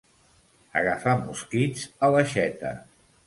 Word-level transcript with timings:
Agafar 0.81 1.13
mosquits 1.27 1.85
a 2.07 2.11
l'aixeta. 2.15 2.73